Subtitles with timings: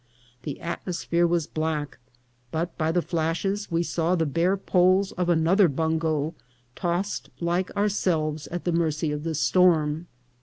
[0.41, 1.99] The atmosphere was black;
[2.49, 6.33] but by the flashes we saw the bare poles of another bungo,
[6.75, 10.07] tossed, like ourselves, at the mercy of the storm.